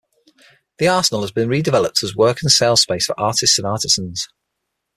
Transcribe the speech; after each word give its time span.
The 0.79 0.87
arsenal 0.87 1.21
has 1.21 1.31
been 1.31 1.47
redeveloped 1.47 2.01
as 2.03 2.15
work 2.15 2.41
and 2.41 2.51
sales 2.51 2.81
space 2.81 3.05
for 3.05 3.19
artists 3.19 3.59
and 3.59 3.67
artisans. 3.67 4.27